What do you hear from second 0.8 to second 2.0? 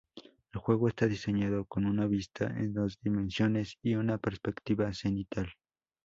está diseñado con